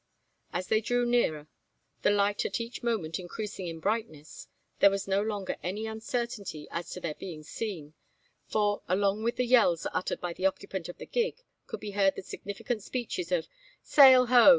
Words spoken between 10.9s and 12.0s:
the gig, could be